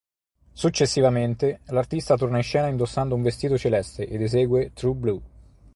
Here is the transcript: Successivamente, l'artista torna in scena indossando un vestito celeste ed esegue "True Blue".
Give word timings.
Successivamente, 0.53 1.59
l'artista 1.65 2.17
torna 2.17 2.37
in 2.37 2.41
scena 2.41 2.65
indossando 2.69 3.13
un 3.13 3.21
vestito 3.21 3.55
celeste 3.55 4.07
ed 4.07 4.23
esegue 4.23 4.71
"True 4.73 4.95
Blue". 4.95 5.21